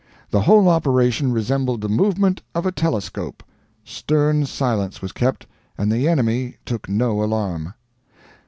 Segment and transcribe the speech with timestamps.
[0.31, 3.43] The whole operation resembled the movement of a telescope.
[3.85, 5.45] Stern silence was kept,
[5.77, 7.75] and the enemy took no alarm."